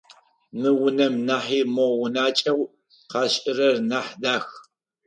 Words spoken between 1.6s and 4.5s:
мо унакӏэу къашӏырэр нахь дах.